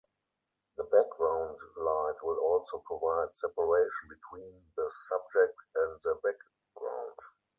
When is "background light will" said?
0.85-2.39